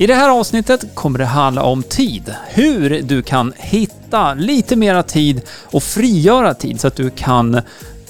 [0.00, 2.34] I det här avsnittet kommer det handla om tid.
[2.48, 7.60] Hur du kan hitta lite mera tid och frigöra tid så att du kan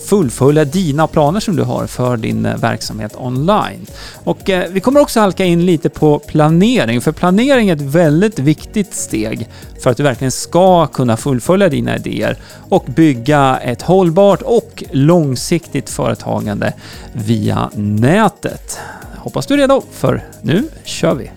[0.08, 3.86] fullfölja dina planer som du har för din eh, verksamhet online.
[4.24, 8.38] Och eh, vi kommer också halka in lite på planering, för planering är ett väldigt
[8.38, 9.48] viktigt steg
[9.80, 12.36] för att du verkligen ska kunna fullfölja dina idéer
[12.68, 16.72] och bygga ett hållbart och långsiktigt företagande
[17.12, 18.78] via nätet.
[19.16, 21.30] Hoppas du är redo, för nu kör vi!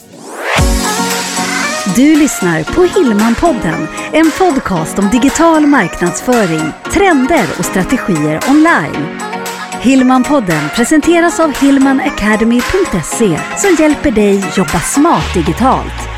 [1.96, 9.20] Du lyssnar på Hillmanpodden, en podcast om digital marknadsföring, trender och strategier online.
[9.82, 16.10] Hillmanpodden presenteras av hillmanacademy.se som hjälper dig jobba smart digitalt.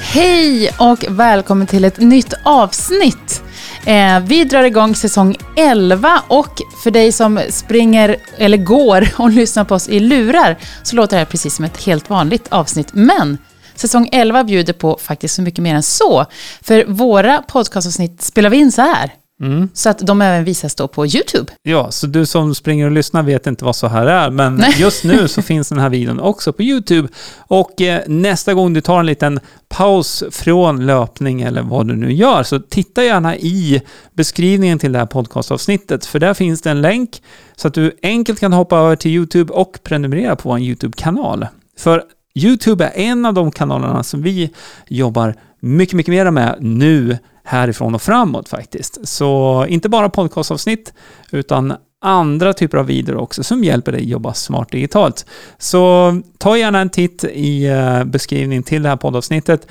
[0.00, 3.43] Hej och välkommen till ett nytt avsnitt
[3.86, 9.64] Eh, vi drar igång säsong 11 och för dig som springer eller går och lyssnar
[9.64, 12.88] på oss i lurar så låter det här precis som ett helt vanligt avsnitt.
[12.92, 13.38] Men
[13.74, 16.26] säsong 11 bjuder på faktiskt så mycket mer än så.
[16.62, 19.12] För våra podcastavsnitt spelar vi in så här.
[19.42, 19.68] Mm.
[19.74, 21.52] Så att de även visas då på YouTube.
[21.62, 24.74] Ja, så du som springer och lyssnar vet inte vad så här är, men Nej.
[24.78, 27.08] just nu så finns den här videon också på YouTube.
[27.38, 32.12] Och eh, nästa gång du tar en liten paus från löpning eller vad du nu
[32.12, 33.82] gör, så titta gärna i
[34.12, 37.22] beskrivningen till det här podcastavsnittet, för där finns det en länk
[37.56, 41.46] så att du enkelt kan hoppa över till YouTube och prenumerera på vår YouTube-kanal.
[41.78, 42.02] För
[42.34, 44.50] YouTube är en av de kanalerna som vi
[44.88, 49.08] jobbar mycket, mycket mer med nu härifrån och framåt faktiskt.
[49.08, 50.92] Så inte bara podcastavsnitt,
[51.30, 55.26] utan andra typer av videor också som hjälper dig jobba smart digitalt.
[55.58, 59.66] Så ta gärna en titt i eh, beskrivningen till det här poddavsnittet.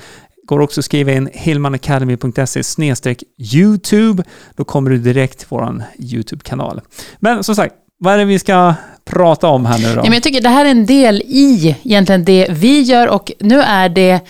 [0.46, 3.14] Går också att skriva in hillmanacademy.se
[3.54, 4.22] YouTube.
[4.56, 6.80] Då kommer du direkt till vår YouTube-kanal.
[7.18, 10.02] Men som sagt, vad är det vi ska prata om här nu då?
[10.02, 13.60] Men jag tycker det här är en del i egentligen det vi gör och nu
[13.60, 14.20] är det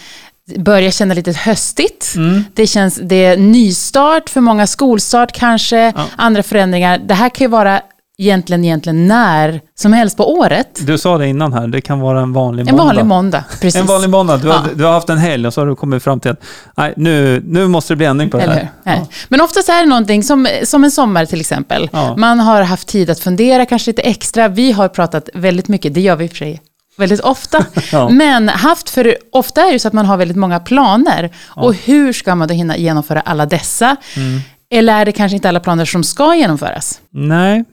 [0.58, 2.12] börjar känna lite höstigt.
[2.16, 2.44] Mm.
[2.54, 6.06] Det känns, det är nystart för många, skolstart kanske, ja.
[6.16, 6.98] andra förändringar.
[6.98, 7.80] Det här kan ju vara
[8.18, 10.80] egentligen, egentligen när som helst på året.
[10.86, 12.82] Du sa det innan här, det kan vara en vanlig måndag.
[12.82, 13.80] En vanlig måndag, precis.
[13.80, 14.36] En vanlig måndag.
[14.36, 14.54] Du, ja.
[14.54, 16.42] har, du har haft en helg och så har du kommit fram till att
[16.76, 18.68] nej, nu, nu måste det bli ändring på det här.
[18.82, 19.06] Ja.
[19.28, 21.88] Men oftast är det någonting som, som en sommar till exempel.
[21.92, 22.16] Ja.
[22.16, 24.48] Man har haft tid att fundera, kanske lite extra.
[24.48, 26.60] Vi har pratat väldigt mycket, det gör vi i och för sig
[26.96, 27.66] väldigt ofta.
[27.92, 28.08] ja.
[28.08, 31.30] Men haft, för ofta är det så att man har väldigt många planer.
[31.56, 31.62] Ja.
[31.62, 33.96] Och hur ska man då hinna genomföra alla dessa?
[34.16, 34.40] Mm.
[34.70, 37.00] Eller är det kanske inte alla planer som ska genomföras?
[37.10, 37.64] Nej,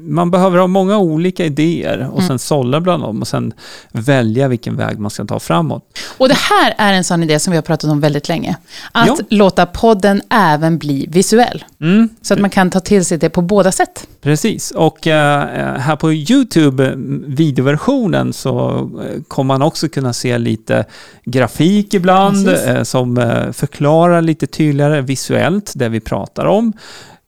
[0.00, 2.28] man behöver ha många olika idéer och mm.
[2.28, 3.52] sen sålla bland dem och sen
[3.92, 5.98] välja vilken väg man ska ta framåt.
[6.18, 8.56] Och det här är en sån idé som vi har pratat om väldigt länge.
[8.92, 9.16] Att ja.
[9.28, 11.64] låta podden även bli visuell.
[11.80, 12.08] Mm.
[12.22, 14.06] Så att man kan ta till sig det på båda sätt.
[14.22, 16.94] Precis, och uh, här på YouTube,
[17.26, 20.84] videoversionen, så uh, kommer man också kunna se lite
[21.24, 23.16] grafik ibland uh, som
[23.52, 26.72] förklarar lite tydligare visuellt det vi pratar om.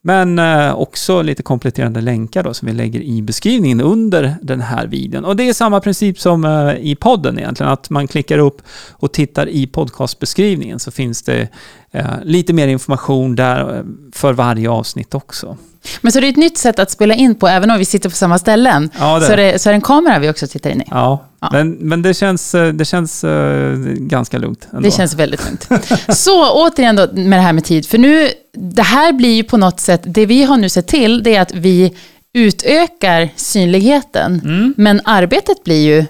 [0.07, 4.87] Men eh, också lite kompletterande länkar då, som vi lägger i beskrivningen under den här
[4.87, 5.25] videon.
[5.25, 9.13] Och det är samma princip som eh, i podden egentligen, att man klickar upp och
[9.13, 11.49] tittar i podcastbeskrivningen så finns det
[11.91, 15.57] eh, lite mer information där för varje avsnitt också.
[16.01, 18.09] Men så det är ett nytt sätt att spela in på, även om vi sitter
[18.09, 18.91] på samma ställen.
[18.99, 19.27] Ja, det.
[19.27, 20.85] Så, det, så är det en kamera vi också tittar in i.
[20.91, 21.49] Ja, ja.
[21.53, 24.69] Men, men det känns, det känns uh, ganska lugnt.
[24.71, 24.83] Ändå.
[24.83, 25.69] Det känns väldigt lugnt.
[26.09, 29.57] så återigen då med det här med tid, för nu, det här blir ju på
[29.57, 31.97] något sätt, det vi har nu sett till, det är att vi
[32.35, 34.75] utökar synligheten, mm.
[34.77, 36.07] men arbetet blir ju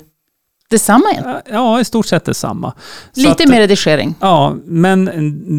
[0.71, 1.25] detsamma igen?
[1.51, 2.73] Ja, i stort sett detsamma.
[3.15, 4.15] Lite att, mer redigering?
[4.21, 5.11] Ja, men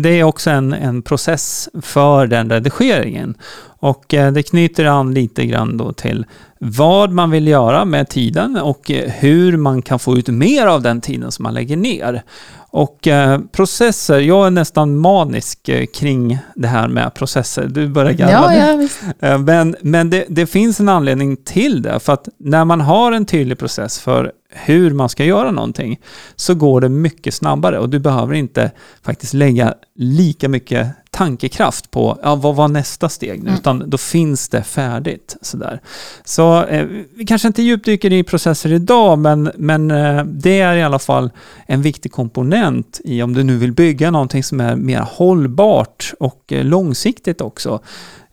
[0.01, 3.35] det är också en, en process för den redigeringen.
[3.79, 6.25] Och eh, det knyter an lite grann då till
[6.59, 10.81] vad man vill göra med tiden och eh, hur man kan få ut mer av
[10.81, 12.23] den tiden som man lägger ner.
[12.69, 17.67] Och eh, processer, jag är nästan manisk kring det här med processer.
[17.67, 18.87] Du börjar garva ja,
[19.19, 21.99] ja, Men, men det, det, finns en anledning till det.
[21.99, 25.99] För att när man har en tydlig process för hur man ska göra någonting
[26.35, 28.71] så går det mycket snabbare och du behöver inte
[29.03, 33.59] faktiskt lägga lika mycket tankekraft på ja, vad var nästa steg nu, mm.
[33.59, 35.37] utan då finns det färdigt.
[35.41, 35.81] Sådär.
[36.25, 36.85] Så eh,
[37.15, 41.29] vi kanske inte djupdyker i processer idag, men, men eh, det är i alla fall
[41.65, 46.53] en viktig komponent i om du nu vill bygga någonting som är mer hållbart och
[46.53, 47.79] eh, långsiktigt också.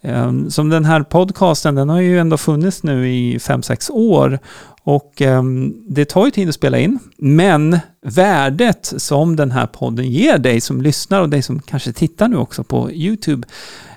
[0.05, 4.39] Ehm, som den här podcasten, den har ju ändå funnits nu i 5-6 år
[4.85, 10.11] och ehm, det tar ju tid att spela in, men värdet som den här podden
[10.11, 13.47] ger dig som lyssnar och dig som kanske tittar nu också på YouTube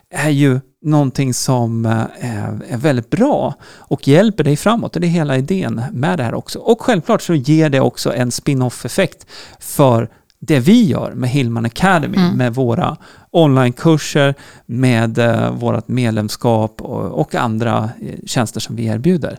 [0.09, 4.93] är ju någonting som eh, är, väldigt bra och hjälper dig framåt.
[4.93, 6.59] Det är hela idén med det här också.
[6.59, 9.25] Och självklart så ger det också en spin-off-effekt
[9.59, 12.37] för det vi gör med Hillman Academy, Mm.
[12.37, 12.97] med våra
[13.31, 14.35] onlinekurser,
[14.65, 19.37] med eh, vårt medlemskap och, och andra eh, tjänster som vi erbjuder.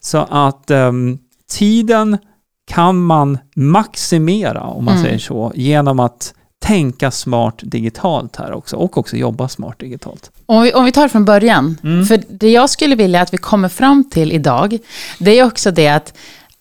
[0.00, 1.18] Så att ehm,
[1.50, 2.18] tiden
[2.70, 5.04] kan man maximera, om man Mm.
[5.04, 10.30] säger så, genom att tänka smart digitalt här också och också jobba smart digitalt.
[10.46, 11.78] Om vi, om vi tar det från början.
[11.84, 12.06] Mm.
[12.06, 14.78] För det jag skulle vilja att vi kommer fram till idag,
[15.18, 16.14] det är också det att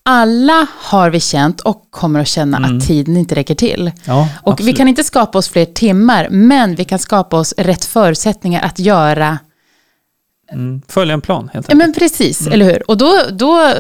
[0.10, 2.78] alla har vi känt och kommer att känna Mm.
[2.78, 3.92] att tiden inte räcker till.
[4.06, 7.86] Ja, Och vi kan inte skapa oss fler timmar, men vi kan skapa oss rätt
[7.86, 9.38] förutsättningar att göra
[10.52, 11.78] mm, följa en plan helt Ja, enkelt.
[11.78, 12.92] men precis, eller hur?
[12.92, 13.74] Och då, då,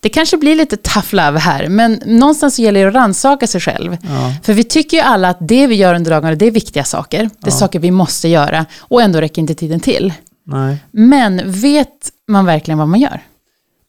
[0.00, 3.60] det kanske blir lite tough love här, men någonstans så gäller det att rannsaka sig
[3.60, 3.96] själv.
[4.02, 4.34] Ja.
[4.42, 7.18] För vi tycker ju alla att det vi gör under dagarna, det är viktiga saker.
[7.18, 7.58] Det är Ja.
[7.58, 10.12] saker vi måste göra och ändå räcker inte tiden till.
[10.46, 10.76] Nej.
[10.90, 11.90] Men vet
[12.28, 13.20] man verkligen vad man gör?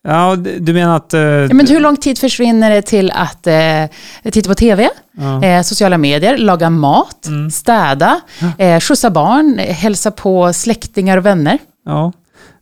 [0.08, 1.14] Ja, du menar att...
[1.14, 3.86] eh, Ja, men hur lång tid försvinner det till att eh,
[4.32, 5.44] titta på TV, ja.
[5.44, 7.52] eh, sociala medier, laga mat, Mm.
[7.52, 8.20] städa,
[8.58, 11.58] eh, skjutsa barn, hälsa på släktingar och vänner?
[11.86, 12.12] ja,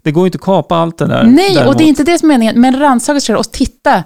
[0.04, 1.24] det går ju inte att kapa allt det där.
[1.24, 1.78] Nej, och däremot.
[1.78, 4.04] det är inte det som är meningen, men rannsaka sig och titta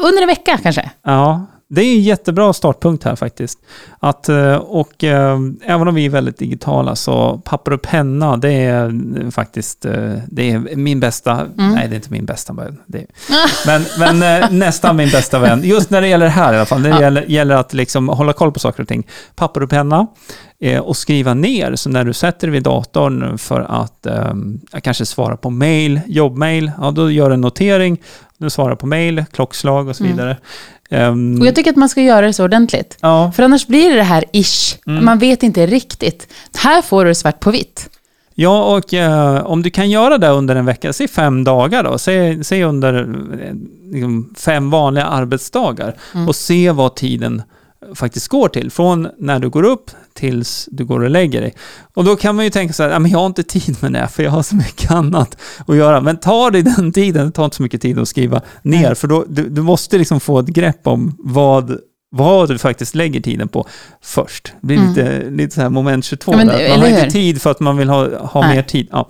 [0.00, 0.90] under en vecka kanske.
[1.04, 3.58] Ja, det är en jättebra startpunkt här faktiskt.
[4.00, 8.52] Att, eh, och eh, även om vi är väldigt digitala så papper och penna, det
[8.52, 11.74] är faktiskt eh, det är min bästa, Mm.
[11.74, 13.06] nej det är inte min bästa vän, det,
[13.66, 14.18] men, men
[14.58, 15.60] nästan min bästa vän.
[15.64, 17.00] Just när det gäller det här i alla fall, när det Ja.
[17.02, 19.06] gäller, gäller att liksom hålla koll på saker och ting.
[19.34, 20.06] Papper och penna
[20.82, 24.32] och skriva ner, så när du sätter dig vid datorn för att eh,
[24.82, 27.98] kanske svara på mail, jobbmail, ja då gör en notering,
[28.38, 30.16] du svarar på mail, klockslag och så Mm.
[30.16, 30.36] vidare.
[30.90, 32.98] Ehm, Och jag tycker att man ska göra det så ordentligt.
[33.00, 34.76] Ja, För annars blir det det här ish.
[34.86, 35.04] Mm.
[35.04, 36.28] Man vet inte riktigt.
[36.58, 37.90] Här får du svart på vitt.
[38.34, 41.98] ja och eh, om du kan göra det under en vecka, säg fem dagar då,
[41.98, 42.94] säg, säg under
[43.42, 43.54] eh,
[43.92, 46.28] liksom, fem vanliga arbetsdagar Mm.
[46.28, 47.42] och se vad tiden
[47.94, 51.54] faktiskt går till, från när du går upp tills du går och lägger dig.
[51.94, 54.08] Och då kan man ju tänka så här, men jag har inte tid med det,
[54.08, 55.36] för jag har så mycket annat
[55.66, 56.00] att göra.
[56.00, 58.94] Men ta dig den tiden, det tar inte så mycket tid att skriva ner, Nej.
[58.94, 61.78] för då, du, du måste liksom få ett grepp om vad
[62.12, 63.66] vad du faktiskt lägger tiden på
[64.02, 64.52] först.
[64.60, 64.88] Det blir Mm.
[64.88, 66.68] lite, lite så här moment 22 Ja, men där.
[66.70, 68.56] Man har inte tid för att man vill ha, ha Nej.
[68.56, 68.88] mer tid.
[68.92, 69.08] Ja.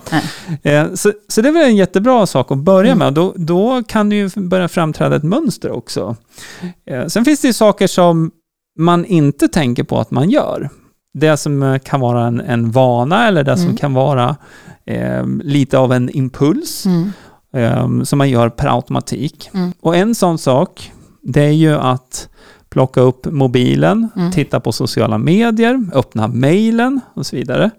[0.62, 2.98] Eh, så, så det är väl en jättebra sak att börja Mm.
[2.98, 3.14] med.
[3.14, 6.16] Då, då kan det ju börja framträda ett mönster också.
[6.86, 8.30] Eh, sen finns det ju saker som
[8.78, 10.68] man inte tänker på att man gör.
[11.14, 13.76] Det som eh, kan vara en, en vana eller det som Mm.
[13.76, 14.36] kan vara
[14.84, 17.10] eh, lite av en impuls Mm.
[17.54, 19.50] eh, som man gör per automatik.
[19.54, 19.72] Mm.
[19.80, 20.92] Och en sån sak,
[21.22, 22.28] det är ju att
[22.70, 24.32] plocka upp mobilen, Mm.
[24.32, 27.70] titta på sociala medier, öppna mejlen och så vidare.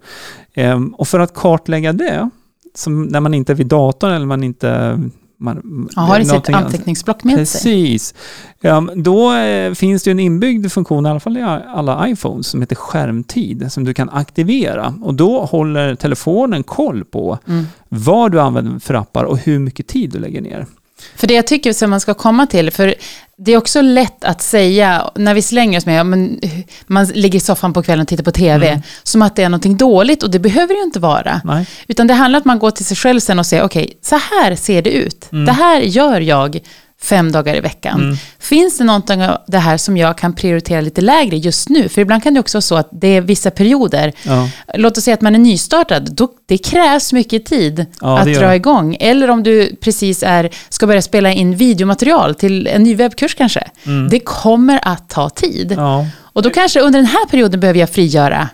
[0.53, 2.29] Ehm, och för att kartlägga det,
[2.75, 4.99] som när man inte är vid datorn eller man inte...
[5.41, 7.39] Man, Ja, har i sitt anteckningsblock med sig.
[7.39, 8.13] Precis.
[8.61, 12.61] Ehm, då eh, finns det en inbyggd funktion, i alla fall i alla iPhones, som
[12.61, 14.93] heter skärmtid, som du kan aktivera.
[15.01, 17.65] Och då håller telefonen koll på Mm.
[17.89, 20.65] vad du använder för appar och hur mycket tid du lägger ner.
[21.15, 22.95] För det jag tycker som man ska komma till, för
[23.37, 26.39] det är också lätt att säga, när vi slänger oss med, men,
[26.87, 28.81] man ligger i soffan på kvällen och tittar på TV, Mm.
[29.03, 31.41] som att det är någonting dåligt, och det behöver det ju inte vara.
[31.43, 31.65] Nej.
[31.87, 34.15] Utan det handlar om att man går till sig själv sen och säger, okej, så
[34.15, 35.31] här ser det ut.
[35.31, 35.45] Mm.
[35.45, 36.59] Det här gör jag
[37.01, 38.01] fem dagar i veckan.
[38.01, 38.15] Mm.
[38.39, 41.89] Finns det någonting av det här som jag kan prioritera lite lägre just nu?
[41.89, 44.49] För ibland kan det också vara så att det är vissa perioder, Ja.
[44.73, 48.55] låt oss säga att man är nystartad, då, det krävs mycket tid Ja, att dra
[48.55, 48.97] igång.
[48.99, 53.67] Eller om du precis är, ska börja spela in videomaterial till en ny webbkurs kanske.
[53.85, 54.09] Mm.
[54.09, 55.73] Det kommer att ta tid.
[55.77, 56.05] ja.
[56.33, 58.49] Och då kanske under den här perioden behöver jag frigöra.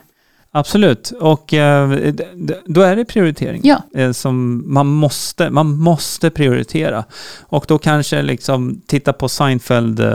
[0.58, 1.90] Absolut, och eh,
[2.66, 3.60] då är det prioritering.
[3.64, 3.82] Ja.
[3.94, 7.04] eh, som man måste, man måste prioritera.
[7.40, 10.06] Och då kanske liksom titta på Seinfeld eh.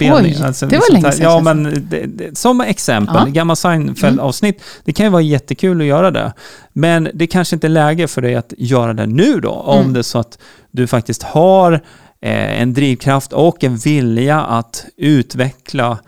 [0.00, 0.36] Oj,
[0.70, 3.20] det var sånt länge sedan, Ja, men det, det, som exempel, Ja.
[3.22, 3.32] Mm.
[3.32, 4.62] gamla Seinfeld-avsnitt.
[4.84, 6.32] Det kan ju vara jättekul att göra det.
[6.72, 9.92] Men det kanske inte är läge för dig att göra det nu då, om Mm.
[9.92, 10.38] det är så att
[10.70, 11.80] du faktiskt har
[12.20, 15.98] en drivkraft och en vilja att utveckla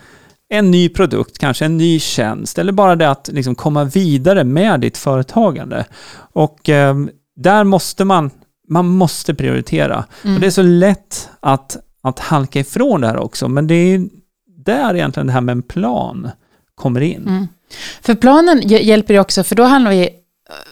[0.51, 4.81] en ny produkt, kanske en ny tjänst, eller bara det att liksom komma vidare med
[4.81, 5.85] ditt företagande.
[6.33, 6.97] Och eh,
[7.37, 8.31] där måste man,
[8.69, 10.05] man måste prioritera.
[10.25, 10.35] Mm.
[10.35, 14.09] Och det är så lätt att, att halka ifrån det här också, men det är
[14.65, 16.31] där egentligen det här med en plan
[16.75, 17.23] kommer in.
[17.29, 17.49] Mm.
[18.03, 20.11] För planen hj- hjälper ju också, för då handlar vi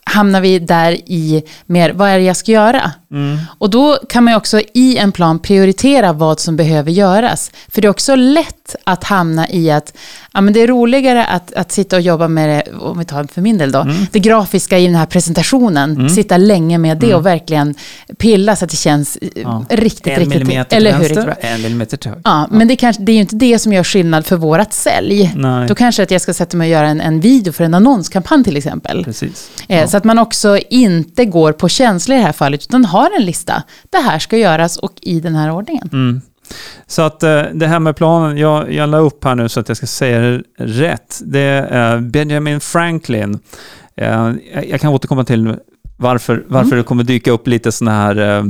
[0.04, 2.92] hamnar vi där i mer, vad är det jag ska göra?
[3.12, 3.38] Mm.
[3.58, 7.50] Och då kan man också i en plan prioritera vad som behöver göras.
[7.68, 9.92] För det är också lätt att hamna i att
[10.32, 13.24] ja, men det är roligare att, att sitta och jobba med det, om vi tar
[13.24, 13.96] för min del då, Mm.
[14.12, 17.74] det grafiska i den här presentationen, sitta länge med det och verkligen
[18.18, 19.64] pilla så att det känns eh, Ja.
[19.68, 20.98] riktigt, en riktigt, millimeter eller hur?
[21.14, 22.22] Vänster, en millimeter till höger.
[22.24, 25.32] Ja, men det, kanske, det är ju inte det som gör skillnad för vårat sälj.
[25.36, 25.68] Nej.
[25.68, 28.44] Då kanske att jag ska sätta mig och göra en, en video för en annonskampanj
[28.44, 29.04] till exempel.
[29.04, 29.50] Precis.
[29.68, 32.95] Eh, Så att man också inte går på känslor i det här fallet, utan har
[33.04, 33.62] en lista.
[33.90, 35.88] Det här ska göras och i den här ordningen.
[35.92, 36.20] Mm.
[36.86, 39.68] Så att eh, det här med planen, jag, jag la upp här nu så att
[39.68, 41.20] jag ska säga det rätt.
[41.24, 43.38] Det är Benjamin Franklin.
[43.96, 44.32] Eh,
[44.68, 45.54] jag- kan återkomma till
[45.96, 46.78] varför, varför Mm.
[46.78, 48.44] det kommer dyka upp lite sådana här eh,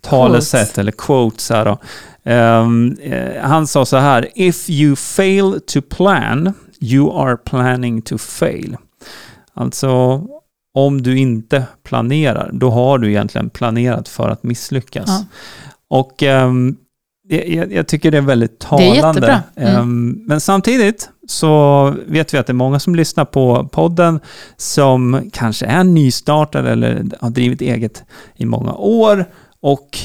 [0.00, 1.78] talesätt eller quotes här då.
[2.24, 8.18] Ehm, eh, han sa så här, If you fail to plan, you are planning to
[8.18, 8.76] fail.
[9.54, 10.22] Alltså,
[10.74, 15.08] om du inte planerar, då har du egentligen planerat för att misslyckas.
[15.08, 15.24] Ja.
[15.88, 16.76] Och ehm,
[17.28, 18.96] jag, jag tycker det är väldigt Det är talande.
[18.96, 19.42] jättebra.
[19.56, 19.76] Mm.
[19.76, 24.20] Ehm, men samtidigt så vet vi att det är många som lyssnar på podden
[24.56, 28.04] som kanske är nystartade eller har drivit eget
[28.36, 29.24] i många år.
[29.60, 29.98] Och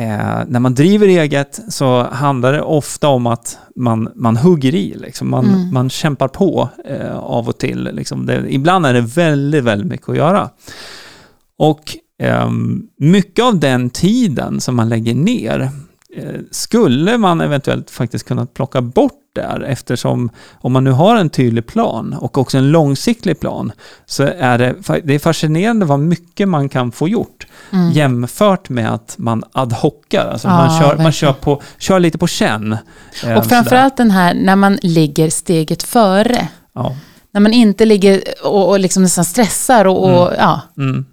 [0.00, 4.94] eh, när man driver eget så handlar det ofta om att man, man hugger i,
[4.94, 5.30] liksom.
[5.30, 5.72] man, Mm.
[5.72, 7.82] man kämpar på eh, av och till.
[7.92, 8.26] Liksom.
[8.26, 10.50] Det, ibland är det väldigt, väldigt mycket att göra.
[11.58, 15.68] Och ehm, mycket av den tiden som man lägger ner eh,
[16.50, 21.66] skulle man eventuellt faktiskt kunna plocka bort där eftersom om man nu har en tydlig
[21.66, 23.72] plan och också en långsiktig plan
[24.06, 24.74] så är det,
[25.04, 27.90] det är fascinerande vad mycket man kan få gjort Mm.
[27.90, 30.26] jämfört med att man ad hoccar.
[30.32, 32.76] Alltså Ja, man kör, man kör, på, kör lite på känn.
[33.24, 36.48] eh, Och framförallt den här när man ligger steget före.
[36.74, 36.96] Ja.
[37.32, 40.60] När man inte ligger och, och liksom nästan stressar och, och ja.
[40.78, 41.04] Mm.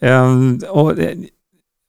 [0.00, 1.16] Ehm, och, eh,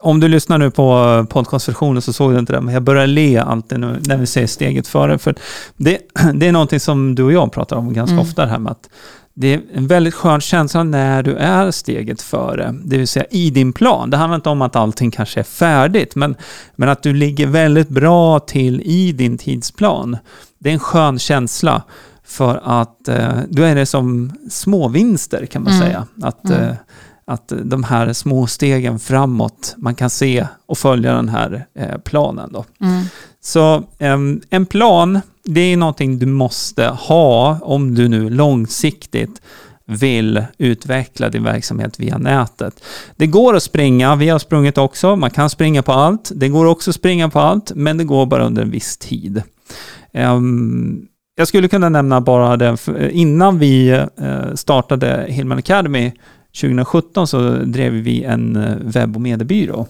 [0.03, 3.37] om du lyssnar nu på podcastversionen så såg du inte det, men jag börjar le
[3.37, 5.17] alltid nu när vi säger steget före.
[5.17, 5.35] För
[5.77, 5.97] det,
[6.33, 8.25] det är någonting som du och jag pratar om ganska Mm.
[8.27, 8.89] ofta, det här med att
[9.33, 13.49] det är en väldigt skön känsla när du är steget före, det vill säga i
[13.49, 14.09] din plan.
[14.09, 16.35] Det handlar inte om att allting kanske är färdigt, men,
[16.75, 20.17] men att du ligger väldigt bra till i din tidsplan.
[20.59, 21.83] Det är en skön känsla
[22.25, 25.87] för att eh, då är det som små vinster kan man Mm.
[25.87, 26.07] säga.
[26.21, 26.61] Att, Mm.
[26.63, 26.75] eh,
[27.27, 32.51] att de här små stegen framåt, man kan se och följa den här eh, planen.
[32.53, 32.65] Då.
[32.81, 33.03] Mm.
[33.41, 33.83] Så
[34.49, 39.41] en plan, det är någonting du måste ha om du nu långsiktigt
[39.85, 42.83] vill utveckla din verksamhet via nätet.
[43.15, 46.31] Det går att springa, vi har sprungit också, man kan springa på allt.
[46.35, 49.43] Det går också att springa på allt, men det går bara under en viss tid.
[51.35, 56.11] Jag skulle kunna nämna bara det, för innan vi eh, startade Hillman Academy
[56.61, 59.87] 2017 så drev vi en eh, webb och mediebyrå.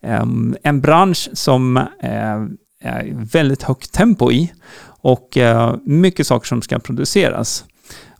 [0.00, 0.56] Mm.
[0.62, 2.44] En bransch som eh,
[2.80, 4.52] är väldigt högt tempo i
[4.84, 7.64] och eh, mycket saker som ska produceras.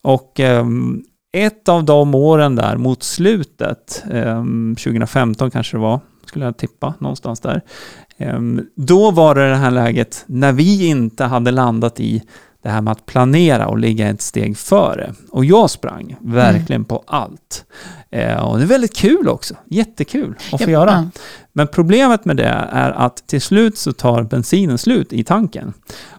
[0.02, 0.40] Och
[1.32, 6.94] ett av de åren där mot slutet, ehm, 2015 kanske det var, skulle jag tippa,
[6.98, 7.62] någonstans där.
[8.76, 12.22] Då var det det här läget när vi inte hade landat i
[12.66, 15.14] det här med att planera och ligga ett steg före.
[15.30, 17.64] Och jag sprang verkligen på allt.
[18.10, 19.54] Eh, och det är väldigt kul också.
[19.66, 20.90] Jättekul att få göra.
[20.90, 21.20] ja.
[21.52, 25.72] Men problemet med det är att till slut så tar bensinen slut i tanken.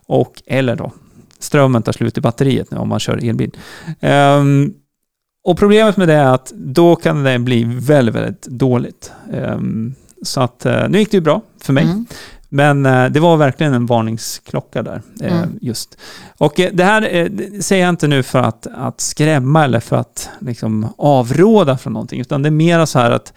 [0.05, 0.91] Och, eller då,
[1.39, 3.51] strömmen tar slut i batteriet nu om man kör elbil.
[3.99, 4.73] Ehm,
[5.43, 9.11] och problemet med det är att då kan det bli väldigt, väldigt dåligt.
[9.33, 11.83] Ehm, så att eh, nu gick det ju bra för mig.
[11.83, 12.05] Mm.
[12.49, 15.01] Men eh, det var verkligen en varningsklocka där.
[15.21, 15.59] Eh, Mm.
[15.61, 15.97] just.
[16.37, 19.95] Och eh, det här det säger jag inte nu för att, att skrämma eller för
[19.95, 23.33] att liksom, avråda från någonting, utan det är mer så här att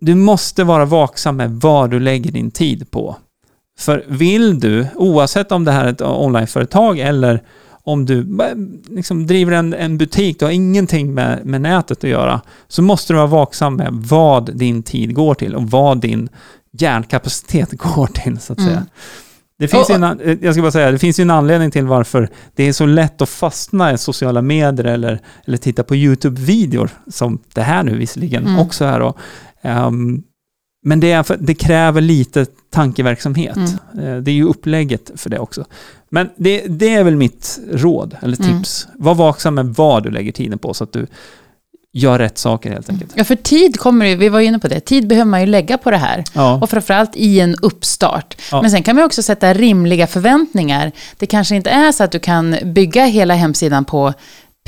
[0.00, 3.16] du måste vara vaksam med vad du lägger din tid på.
[3.78, 7.42] För vill du, oavsett om det här är ett onlineföretag eller
[7.84, 8.38] om du
[8.88, 13.12] liksom driver en, en butik, du har ingenting med, med nätet att göra, så måste
[13.12, 16.28] du vara vaksam med vad din tid går till och vad din
[16.78, 18.70] hjärnkapacitet går till, så att Mm.
[18.70, 18.86] säga.
[19.58, 22.28] Det finns, en, eh, jag ska bara säga, det finns ju en anledning till varför
[22.54, 27.38] det är så lätt att fastna i sociala medier eller, eller titta på YouTube-videor, som
[27.54, 28.58] det här nu visserligen Mm.
[28.58, 29.14] också är då.
[29.62, 30.22] Ehm,
[30.84, 33.56] men det, är för, det kräver lite tankeverksamhet.
[33.56, 34.06] Mm.
[34.06, 35.64] Eh, det är ju upplägget för det också.
[36.10, 38.58] Men det, det är väl mitt råd, eller Mm.
[38.58, 38.88] tips.
[38.94, 41.06] Var vaksam med vad du lägger tiden på, så att du
[41.92, 43.12] gör rätt saker helt enkelt.
[43.14, 45.46] Ja, för tid kommer ju, vi var ju inne på det, tid behöver man ju
[45.46, 46.24] lägga på det här.
[46.32, 46.54] Ja.
[46.62, 48.36] Och framförallt i en uppstart.
[48.50, 48.62] Ja.
[48.62, 50.92] Men sen kan man också sätta rimliga förväntningar.
[51.18, 54.12] Det kanske inte är så att du kan bygga hela hemsidan på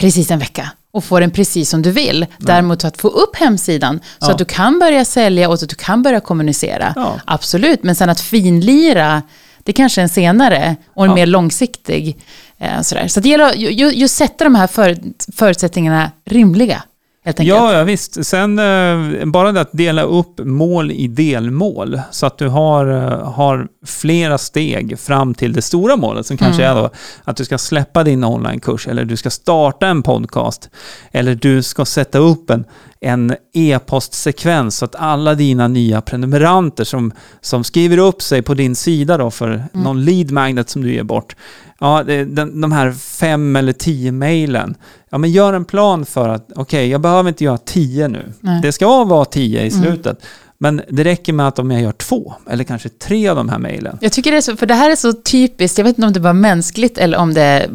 [0.00, 0.70] precis en vecka.
[0.92, 2.26] och få den precis som du vill.
[2.38, 4.32] Däremot att få upp hemsidan så Ja.
[4.32, 6.92] att du kan börja sälja och att du kan börja kommunicera.
[6.96, 7.20] Ja.
[7.24, 9.22] Absolut, men sen att finlira,
[9.64, 11.14] det kanske är en senare och en Ja.
[11.14, 12.18] mer långsiktig.
[12.58, 13.08] Eh, sådär.
[13.08, 14.96] Så det gäller att ju, ju, ju sätta de här för,
[15.36, 16.82] förutsättningarna rimliga.
[17.24, 17.56] Helt enkelt.
[17.58, 18.26] Ja, ja, visst.
[18.26, 23.32] Sen eh, bara det att dela upp mål i delmål så att du har, eh,
[23.32, 26.76] har flera steg fram till det stora målet som kanske Mm.
[26.76, 26.90] är då
[27.24, 30.70] att du ska släppa din onlinekurs eller du ska starta en podcast
[31.12, 32.64] eller du ska sätta upp en,
[33.00, 38.76] en e-postsekvens så att alla dina nya prenumeranter som, som skriver upp sig på din
[38.76, 39.68] sida då för Mm.
[39.72, 41.36] någon lead magnet som du ger bort.
[41.80, 44.74] Ja, den, de här fem eller tio mejlen.
[45.10, 48.32] Ja, men gör en plan för att, okej, jag behöver inte göra tio nu.
[48.40, 48.62] Nej.
[48.62, 50.18] Det ska vara tio i slutet.
[50.58, 53.58] Men det räcker med att om jag gör två, eller kanske tre av de här
[53.58, 53.98] mejlen.
[54.00, 56.12] Jag tycker det är så, för det här är så typiskt, jag vet inte om
[56.12, 57.68] det var mänskligt eller om det är,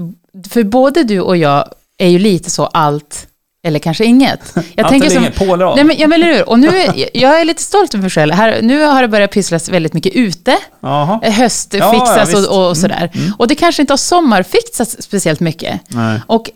[0.50, 1.66] för både du och jag
[1.98, 3.28] är ju lite så allt
[3.66, 4.56] eller kanske inget.
[4.76, 5.40] Jag tänker som, inget,
[5.76, 6.72] nej men, ja, men eller hur, och nu,
[7.14, 8.34] jag är lite stolt över mig själv.
[8.34, 11.20] Här, nu har det börjat pysslas väldigt mycket ute, Jaha.
[11.24, 13.12] Eh, höstfixas Ja, ja, och, och sådär.
[13.38, 15.82] Och det kanske inte har sommarfixats speciellt mycket.
[15.88, 16.22] Nej.
[16.28, 16.50] Och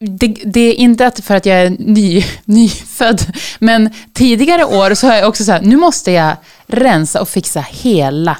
[0.00, 3.22] det, det är inte att för att jag är ny, nyfödd,
[3.58, 6.36] men tidigare år så har jag också så här, nu måste jag
[6.66, 8.36] rensa och fixa hela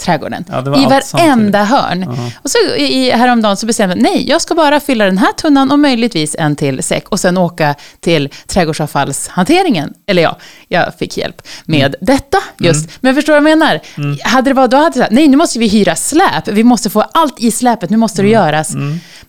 [0.00, 0.44] trädgården.
[0.48, 2.06] Ja, I varenda hörn.
[2.42, 5.70] Och så i, häromdagen så bestämde jag, nej, jag ska bara fylla den här tunnan
[5.70, 9.94] och möjligtvis en till säck och sen åka till trädgårdsavfallshanteringen.
[10.06, 10.36] Eller ja,
[10.68, 11.94] jag fick hjälp med Mm.
[12.00, 12.90] detta just.
[13.00, 13.80] Men jag förstår vad jag menar.
[14.24, 16.48] Hade det varit, då hade sagt, nej, nu måste vi hyra släp.
[16.48, 18.30] Vi måste få allt i släpet, nu måste Mm.
[18.32, 18.72] det göras.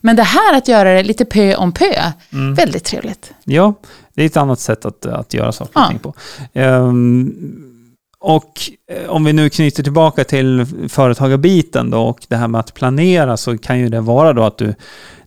[0.00, 1.94] Men det här att göra det lite pö om pö,
[2.32, 2.54] Mm.
[2.54, 3.30] väldigt trevligt.
[3.44, 3.74] Ja,
[4.14, 5.88] det är ett annat sätt att, att göra saker och Ja.
[5.88, 6.14] ting på.
[6.54, 7.32] Ehm,
[8.20, 8.60] och
[8.92, 13.36] eh, om vi nu knyter tillbaka till företagarbiten då och det här med att planera
[13.36, 14.74] så kan ju det vara då att du,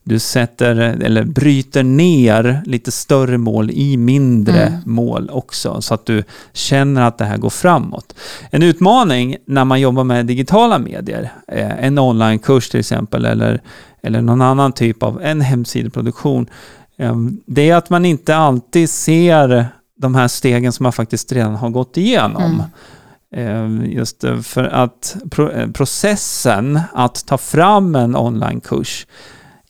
[0.04, 4.80] du sätter eller bryter ner lite större mål i mindre Mm.
[4.86, 6.24] mål också så att du
[6.54, 8.16] känner att det här går framåt.
[8.52, 13.62] En utmaning när man jobbar med digitala medier, eh, en onlinekurs till exempel eller,
[14.04, 16.48] eller någon annan typ av en hemsideproduktion
[16.98, 21.56] Ehm, Det är att man inte alltid ser de här stegen som man faktiskt redan
[21.56, 22.64] har gått igenom.
[23.36, 25.16] Ehm, Just eh, för att
[25.54, 29.08] eh, processen att ta fram en onlinekurs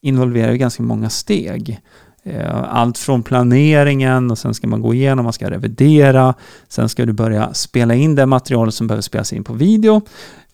[0.02, 1.80] involverar ju ganska många steg.
[2.26, 6.34] Eh, Allt från planeringen och sen ska man gå igenom, man ska revidera,
[6.67, 10.02] sen ska du börja spela in det materialet som behöver spelas in på video.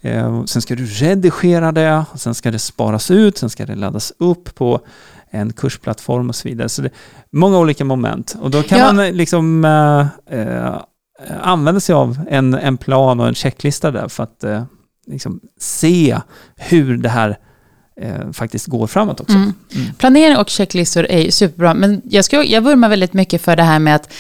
[0.02, 4.14] Eh, Sen ska du redigera det, sen ska det sparas ut, sen ska det laddas
[4.18, 4.80] upp på
[5.32, 6.70] en kursplattform och så vidare.
[6.70, 6.94] Så det är
[7.32, 8.36] många olika moment.
[8.42, 8.86] Och då kan Ja.
[8.94, 10.74] man eh, liksom eh, eh,
[11.42, 14.64] använda sig av en, en plan och en checklista där för att eh,
[15.08, 16.18] liksom se
[16.56, 17.38] hur det här
[18.02, 19.36] eh, faktiskt går framåt också.
[19.36, 19.54] Mm.
[19.98, 23.80] Planering och checklistor är superbra, men jag, ska, jag vurmar väldigt mycket för det här
[23.80, 24.14] med att,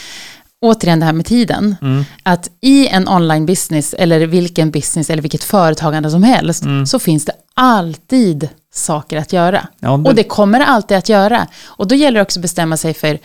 [0.61, 2.03] återigen det här med tiden, Mm.
[2.23, 6.85] att i en online business, eller vilken business, eller vilket företagande som helst, Mm.
[6.85, 9.67] så finns det alltid saker att göra.
[9.79, 11.47] Ja, Och det kommer det alltid att göra.
[11.65, 13.19] Och då gäller det också att bestämma sig för,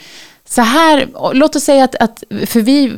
[0.48, 2.92] så här, låt oss säga att, att för vi,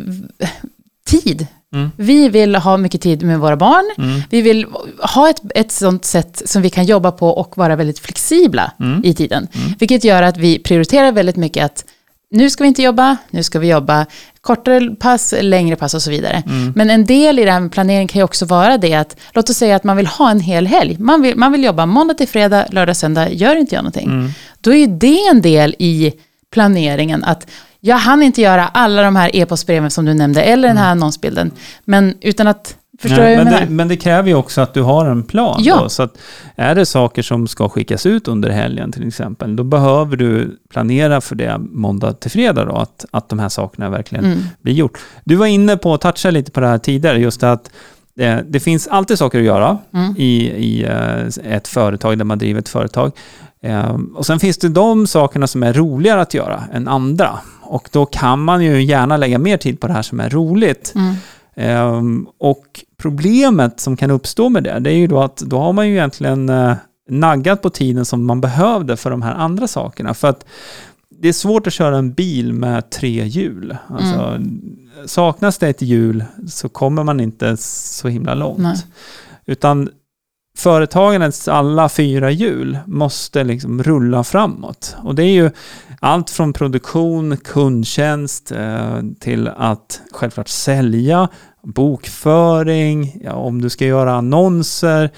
[1.06, 1.90] tid, Mm.
[1.96, 4.22] vi vill ha mycket tid med våra barn, Mm.
[4.30, 4.66] vi vill
[5.14, 9.00] ha ett, ett sånt sätt som vi kan jobba på och vara väldigt flexibla Mm.
[9.04, 9.48] i tiden.
[9.78, 11.84] Vilket gör att vi prioriterar väldigt mycket att
[12.30, 14.06] nu ska vi inte jobba, nu ska vi jobba
[14.40, 16.42] kortare pass, längre pass och så vidare.
[16.46, 16.72] Mm.
[16.76, 19.50] Men en del i det här med planering kan ju också vara det att, låt
[19.50, 20.96] oss säga att man vill ha en hel helg.
[20.98, 24.08] Man vill, man vill jobba måndag till fredag, lördag, söndag, gör inte jag någonting.
[24.08, 24.30] Mm.
[24.60, 26.12] Då är ju det en del i
[26.52, 27.46] planeringen att
[27.80, 31.50] jag hann inte göra alla de här e-postbreven som du nämnde, eller den här annonsbilden.
[31.84, 33.22] Men utan att, förstår.
[33.22, 35.60] Nej, du men, det, men det kräver ju också att du har en plan.
[35.64, 35.80] Ja.
[35.82, 36.18] Då, så att
[36.56, 41.20] är det saker som ska skickas ut under helgen till exempel, då behöver du planera
[41.20, 44.38] för det måndag till fredag då, att, att de här sakerna verkligen Mm.
[44.60, 44.98] blir gjort.
[45.24, 47.70] Du var inne på att toucha lite på det här tidigare, just att
[48.18, 50.14] eh, det finns alltid saker att göra Mm.
[50.18, 53.12] i, i eh, ett företag där man driver ett företag.
[53.62, 57.30] Eh, och sen finns det de sakerna som är roligare att göra än andra.
[57.62, 60.92] Och då kan man ju gärna lägga mer tid på det här som är roligt.
[60.94, 61.14] Mm.
[61.56, 65.72] Ehm, och problemet som kan uppstå med det, det är ju då att då har
[65.72, 66.74] man ju egentligen eh,
[67.08, 70.14] naggat på tiden som man behövde för de här andra sakerna.
[70.14, 70.46] För att
[71.20, 73.76] det är svårt att köra en bil med tre hjul.
[73.88, 74.40] Alltså,
[75.06, 78.58] Saknas det ett hjul så kommer man inte så himla långt.
[78.58, 78.76] Nej.
[79.46, 79.88] Utan
[80.56, 84.96] företagandets alla fyra hjul måste liksom rulla framåt.
[85.02, 85.50] Och det är ju
[86.00, 91.28] allt från produktion, kundtjänst eh, till att självklart sälja,
[91.62, 95.10] bokföring, ja, om du ska göra annonser,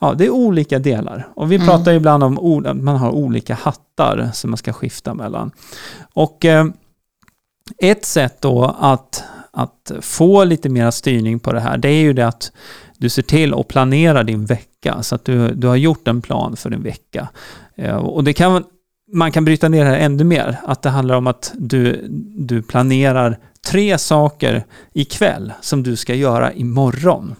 [0.00, 1.28] ja, det är olika delar.
[1.34, 1.66] Och vi Mm.
[1.68, 5.50] pratar ju ibland om att man har olika hattar som man ska skifta mellan.
[6.14, 6.66] Och eh,
[7.78, 12.12] ett sätt då att, att få lite mer styrning på det här, det är ju
[12.12, 12.52] det att
[12.98, 16.56] du ser till att planera din vecka, så att du, du har gjort en plan
[16.56, 17.28] för din vecka.
[17.76, 18.64] Eh, och det kan,
[19.12, 22.62] man kan bryta ner det här ännu mer, att det handlar om att du, du
[22.62, 27.34] planerar tre saker ikväll som du ska göra imorgon.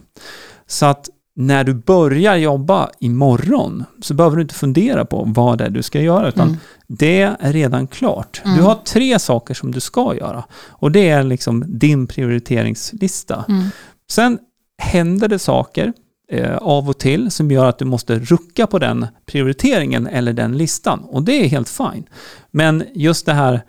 [0.66, 5.64] Så att när du börjar jobba imorgon så behöver du inte fundera på vad det
[5.64, 6.60] är du ska göra, utan Mm.
[6.86, 8.42] det är redan klart.
[8.44, 8.56] Mm.
[8.56, 13.44] Du har tre saker som du ska göra och det är liksom din prioriteringslista.
[13.48, 13.64] Mm.
[14.10, 14.38] Sen
[14.82, 15.92] händer det saker
[16.32, 20.58] eh, av och till som gör att du måste rucka på den prioriteringen eller den
[20.58, 22.04] listan och det är helt fine.
[22.50, 23.62] Men just det här,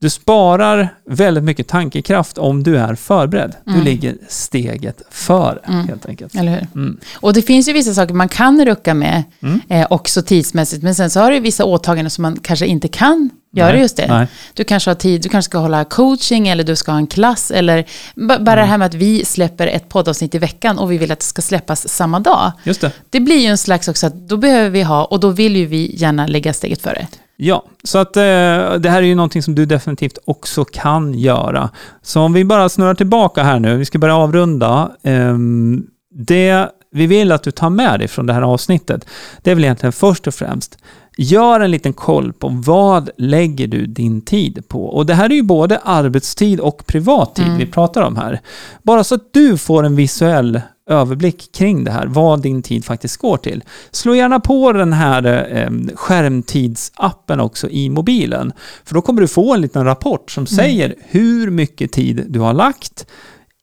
[0.00, 3.54] du sparar väldigt mycket tankekraft om du är förberedd.
[3.64, 3.84] Du Mm.
[3.84, 5.88] ligger steget före Mm.
[5.88, 6.34] helt enkelt.
[6.34, 6.66] Eller hur?
[6.74, 6.98] Mm.
[7.20, 9.60] Och det finns ju vissa saker man kan rucka med Mm.
[9.68, 10.82] eh, också tidsmässigt.
[10.82, 13.96] Men sen så har du vissa åtaganden som man kanske inte kan göra Nej, just
[13.96, 14.06] det.
[14.08, 14.26] nej.
[14.54, 17.50] Du kanske har tid, du kanske ska hålla coaching eller du ska ha en klass.
[17.50, 17.84] Eller
[18.14, 18.68] ba- bara det Mm.
[18.70, 21.42] här med att vi släpper ett poddavsnitt i veckan och vi vill att det ska
[21.42, 22.52] släppas samma dag.
[22.64, 22.92] Just det.
[23.10, 25.66] Det blir ju en slags också att då behöver vi ha, och då vill ju
[25.66, 27.06] vi gärna lägga steget före.
[27.36, 31.70] Ja, så att eh, det här är ju någonting som du definitivt också kan göra.
[32.02, 34.90] Så om vi bara snurrar tillbaka här nu, vi ska börja avrunda.
[35.02, 35.82] Ehm,
[36.14, 39.04] det vi vill att du tar med dig från det här avsnittet,
[39.42, 40.78] det är väl egentligen först och främst,
[41.20, 44.84] gör en liten koll på vad lägger du din tid på?
[44.86, 47.58] Och det här är ju både arbetstid och privattid Mm.
[47.58, 48.40] vi pratar om här.
[48.82, 53.16] Bara så att du får en visuell överblick kring det här, vad din tid faktiskt
[53.16, 53.64] går till.
[53.90, 55.24] Slå gärna på den här
[55.56, 58.52] eh, skärmtidsappen också i mobilen.
[58.84, 62.52] För då kommer du få en liten rapport som säger hur mycket tid du har
[62.54, 63.06] lagt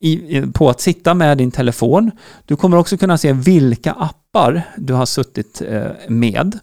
[0.01, 2.11] i- på att sitta med din telefon.
[2.45, 6.59] Du kommer också kunna se vilka appar du har suttit eh, med.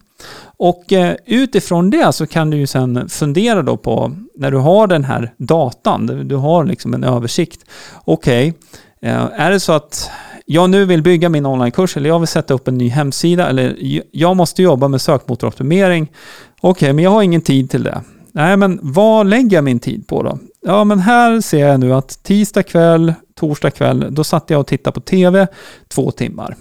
[0.57, 4.87] Och eh, utifrån det så kan du ju sen fundera då på, när du har
[4.87, 7.61] den här datan, du, har liksom en översikt.
[8.05, 8.55] Okej,
[9.01, 10.11] okay, är det så att
[10.47, 13.77] jag nu vill bygga min onlinekurs eller jag vill sätta upp en ny hemsida eller
[14.11, 16.13] jag måste jobba med sökmotoroptimering.
[16.61, 18.03] Okej, men jag har ingen tid till det.
[18.33, 20.39] Nej, men vad lägger jag min tid på då?
[20.67, 24.67] Ja, men här ser jag nu att tisdag kväll, torsdag kväll, då satt jag och
[24.67, 25.47] tittade på TV
[25.89, 26.57] två timmar.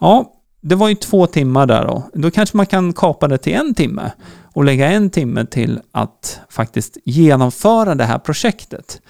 [0.00, 2.02] Ja, det var ju två timmar där då.
[2.12, 4.12] Då kanske man kan kapa det till en timme
[4.52, 9.00] och lägga en timme till att faktiskt genomföra det här projektet.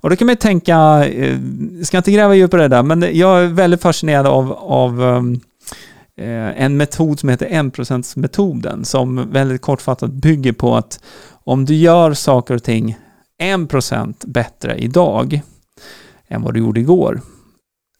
[0.00, 1.38] Och då kan man ju tänka, eh,
[1.78, 5.02] jag ska inte gräva djupare i det där, men jag är väldigt fascinerad av, av
[5.02, 5.40] ehm,
[6.16, 11.00] eh, en metod som heter 1%-metoden som väldigt kortfattat bygger på att
[11.44, 12.98] om du gör saker och ting
[13.42, 15.40] 1% bättre idag
[16.28, 17.20] än vad du gjorde igår,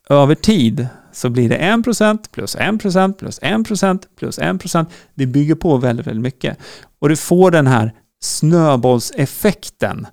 [0.09, 4.87] över tid så blir det 1% plus 1% plus 1% plus 1%.
[5.15, 6.59] Det bygger på väldigt, väldigt mycket.
[7.01, 10.07] Och du får den här snöbollseffekten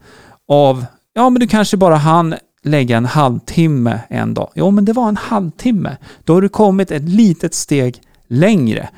[0.47, 4.49] av, ja men du kanske bara hann lägga en halvtimme en dag.
[4.55, 5.97] Jo men det var en halvtimme.
[6.23, 8.89] Då har du kommit ett litet steg längre.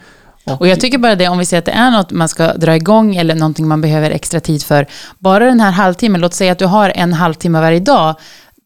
[0.60, 2.76] Och jag tycker bara det, om vi säger att det är något man ska dra
[2.76, 4.88] igång eller någonting man behöver extra tid för.
[5.20, 8.16] Bara den här halvtimmen, låt säga att du har en halvtimme varje dag.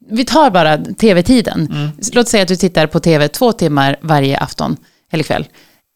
[0.09, 1.91] Vi tar bara tv-tiden.
[2.13, 4.77] Låt säga att du tittar på tv två timmar varje afton
[5.11, 5.47] eller kväll.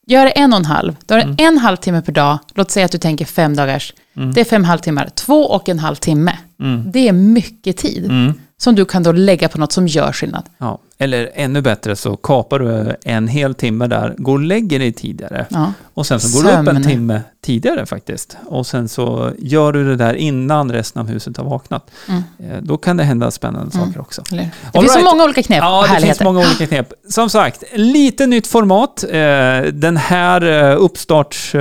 [0.06, 0.96] Gör en och en halv.
[1.06, 2.38] Då är det en halvtimme per dag.
[2.54, 3.94] Låt säga att du tänker fem dagars.
[4.34, 5.08] Det är fem halvtimmar.
[5.14, 6.38] Två och en halv timme.
[6.92, 8.10] Det är mycket tid.
[8.58, 10.44] Som du kan då lägga på något som gör skillnad.
[10.58, 14.92] Ja, eller ännu bättre så kapar du en hel timme där, går och lägger dig
[14.92, 15.46] tidigare.
[15.50, 15.72] Ja.
[15.94, 16.82] Och sen så går du upp en Sömn.
[16.82, 18.36] timme tidigare faktiskt.
[18.46, 21.90] Och sen så gör du det där innan resten av huset har vaknat.
[22.08, 22.22] Mm.
[22.38, 24.22] Eh, Då kan det hända spännande saker också.
[24.30, 25.10] Det All finns så right.
[25.12, 26.92] många olika knep Ja, det finns många olika knep.
[27.08, 29.04] Som sagt, lite nytt format.
[29.10, 31.54] Eh, Den här eh, uppstarts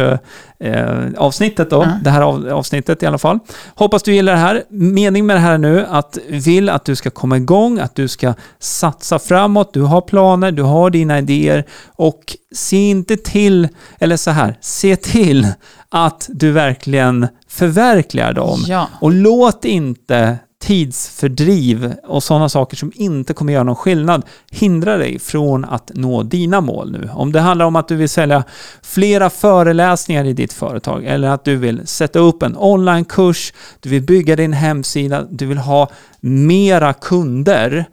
[1.17, 1.99] avsnittet då, Ja.
[2.03, 3.39] det här av, avsnittet i alla fall.
[3.75, 4.63] Hoppas du gillar det här.
[4.69, 8.33] Mening med det här nu att vill att du ska komma igång, att du ska
[8.59, 11.65] satsa framåt, du har planer, du har dina idéer
[11.95, 13.67] och se inte till,
[13.99, 15.47] eller så här, se till
[15.89, 18.63] att du verkligen förverkligar dem.
[18.67, 18.87] Ja.
[19.01, 25.19] Och låt inte tidsfördriv och sådana saker som inte kommer göra någon skillnad hindrar dig
[25.19, 27.09] från att nå dina mål nu.
[27.13, 28.43] Om det handlar om att du vill sälja
[28.81, 34.01] flera föreläsningar i ditt företag eller att du vill sätta upp en onlinekurs, du vill
[34.01, 35.89] bygga din hemsida, du vill ha
[36.21, 37.85] mera kunder.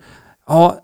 [0.49, 0.77] Ja,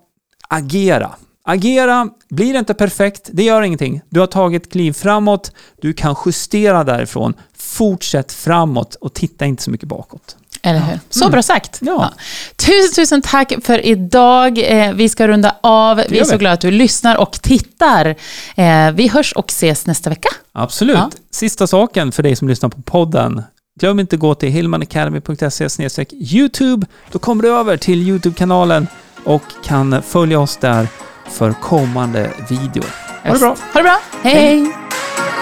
[0.49, 1.11] agera
[1.47, 2.09] agera.
[2.29, 4.01] Blir det inte perfekt, det gör ingenting.
[4.09, 7.33] Du har tagit kliv framåt, du kan justera därifrån.
[7.57, 10.35] Fortsätt framåt och titta inte så mycket bakåt.
[10.61, 10.99] Eller hur?
[11.09, 11.31] Så Mm.
[11.31, 11.77] bra sagt.
[11.81, 12.13] Ja.
[12.55, 14.59] Tusen, tusen tack för idag.
[14.87, 16.01] Eh, vi ska runda av.
[16.09, 18.15] Vi är så glada att du lyssnar och tittar.
[18.55, 20.29] Eh, vi hörs och ses nästa vecka.
[20.51, 20.97] Absolut.
[20.97, 21.09] Ja.
[21.31, 23.43] Sista saken för dig som lyssnar på podden.
[23.79, 26.87] Glöm inte att gå till hillmanacademy.se youtube.
[27.11, 28.87] Då kommer du över till Youtube-kanalen
[29.23, 30.87] och kan följa oss där
[31.31, 32.85] för kommande videor.
[33.23, 33.55] Ha det bra!
[33.73, 33.99] Ha det bra.
[34.23, 34.75] Hej, hej.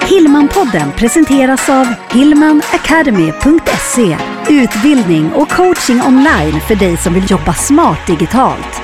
[0.10, 4.18] Hillmanpodden presenteras av hillmanacademy.se
[4.50, 8.82] Utbildning och coaching online för dig som vill jobba smart digitalt.